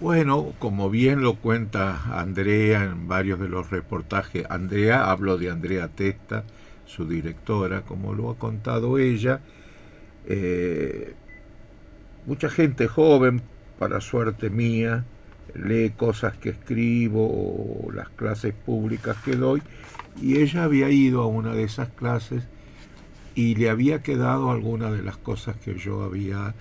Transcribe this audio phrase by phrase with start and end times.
[0.00, 5.88] Bueno, como bien lo cuenta Andrea en varios de los reportajes, Andrea, hablo de Andrea
[5.88, 6.44] Testa,
[6.86, 9.42] su directora, como lo ha contado ella,
[10.26, 11.12] eh,
[12.24, 13.42] mucha gente joven,
[13.78, 15.04] para suerte mía,
[15.54, 19.60] lee cosas que escribo o las clases públicas que doy,
[20.18, 22.44] y ella había ido a una de esas clases
[23.34, 26.54] y le había quedado alguna de las cosas que yo había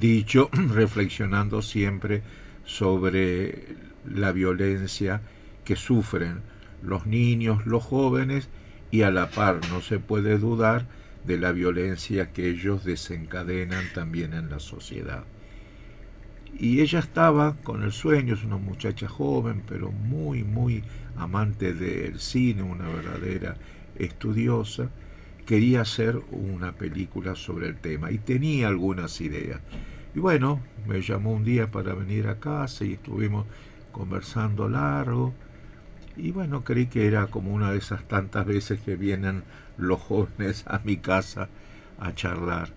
[0.00, 2.22] dicho, reflexionando siempre
[2.66, 5.22] sobre la violencia
[5.64, 6.42] que sufren
[6.82, 8.48] los niños, los jóvenes
[8.90, 10.86] y a la par no se puede dudar
[11.24, 15.24] de la violencia que ellos desencadenan también en la sociedad.
[16.58, 20.84] Y ella estaba con el sueño, es una muchacha joven, pero muy, muy
[21.16, 23.56] amante del cine, una verdadera
[23.96, 24.90] estudiosa,
[25.44, 29.60] quería hacer una película sobre el tema y tenía algunas ideas.
[30.16, 33.44] Y bueno, me llamó un día para venir a casa y estuvimos
[33.92, 35.34] conversando largo.
[36.16, 39.42] Y bueno, creí que era como una de esas tantas veces que vienen
[39.76, 41.50] los jóvenes a mi casa
[42.00, 42.70] a charlar.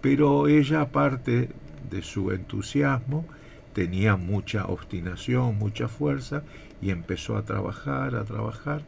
[0.00, 1.50] Pero ella, aparte
[1.90, 3.26] de su entusiasmo,
[3.74, 6.44] tenía mucha obstinación, mucha fuerza
[6.80, 8.84] y empezó a trabajar, a trabajar.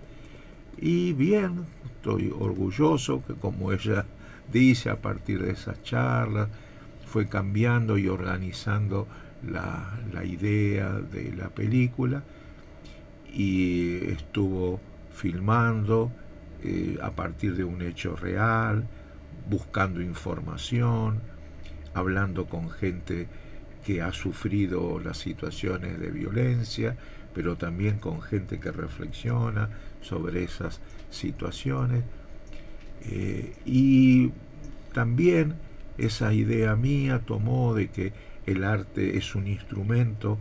[0.78, 4.06] Y bien, estoy orgulloso que como ella
[4.50, 6.48] dice, a partir de esas charlas,
[7.12, 9.06] fue cambiando y organizando
[9.46, 12.22] la, idea de la película
[13.30, 14.80] y estuvo
[15.12, 16.10] filmando
[16.64, 18.86] eh, a partir de un hecho real,
[19.50, 21.20] buscando información,
[21.92, 23.28] hablando con gente
[23.84, 26.96] que ha sufrido las situaciones de violencia,
[27.34, 29.68] pero también con gente que reflexiona
[30.00, 32.05] sobre esas situaciones.
[33.02, 34.30] Eh, y
[34.94, 35.56] también
[35.98, 38.12] esa idea mía tomó de que
[38.47, 40.39] el arte es un instrumento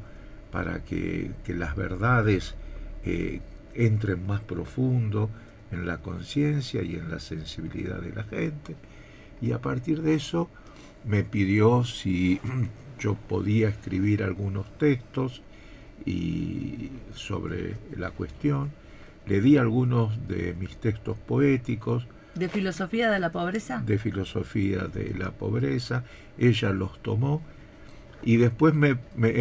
[0.52, 2.56] para que, las verdades
[3.06, 3.42] eh,
[3.74, 5.30] entren más profundo
[5.72, 8.76] en la conciencia y en la sensibilidad de la gente.
[9.42, 10.50] Y a partir de eso
[11.06, 12.40] me pidió si
[13.00, 15.42] yo podía escribir algunos textos
[16.06, 18.72] y sobre la cuestión.
[19.28, 23.82] Le di algunos de mis textos poéticos, ¿De filosofía de la pobreza?
[23.86, 26.04] De filosofía de la pobreza.
[26.38, 27.42] Ella los tomó
[28.24, 28.96] y después me,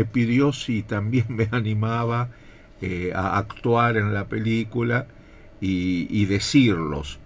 [0.06, 2.30] pidió si también me animaba
[2.80, 5.06] eh, a actuar en la película
[5.60, 7.18] y, decirlos.